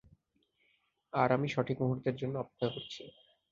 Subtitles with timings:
[1.13, 3.01] আর আমি সঠিক মুহূর্তের জন্য অপেক্ষা করছি।